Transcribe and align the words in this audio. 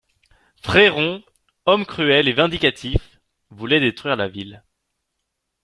Fréron, 0.63 1.23
homme 1.67 1.85
cruel 1.85 2.27
et 2.27 2.33
vindicatif, 2.33 3.19
voulait 3.51 3.79
détruire 3.79 4.15
la 4.15 4.27
ville. 4.29 4.63